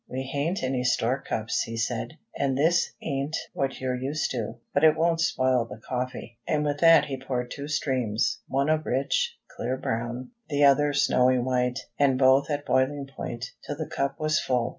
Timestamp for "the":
5.65-5.77, 10.49-10.63, 13.77-13.85